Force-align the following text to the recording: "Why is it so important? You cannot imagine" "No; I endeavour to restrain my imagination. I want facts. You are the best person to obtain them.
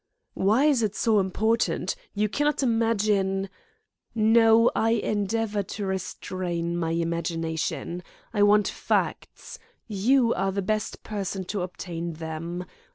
"Why 0.33 0.65
is 0.65 0.81
it 0.81 0.95
so 0.95 1.19
important? 1.19 1.95
You 2.15 2.27
cannot 2.27 2.63
imagine" 2.63 3.51
"No; 4.15 4.71
I 4.75 4.93
endeavour 4.93 5.61
to 5.61 5.85
restrain 5.85 6.75
my 6.75 6.89
imagination. 6.89 8.01
I 8.33 8.41
want 8.41 8.67
facts. 8.67 9.59
You 9.87 10.33
are 10.33 10.51
the 10.51 10.63
best 10.63 11.03
person 11.03 11.43
to 11.53 11.61
obtain 11.61 12.13
them. 12.13 12.65